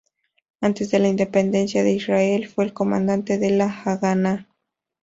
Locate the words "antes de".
0.61-0.97